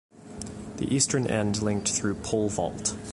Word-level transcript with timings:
The 0.77 0.87
eastern 0.91 1.27
end 1.27 1.61
linked 1.61 1.89
through 1.89 2.15
Pole 2.15 2.49
Vault. 2.49 2.95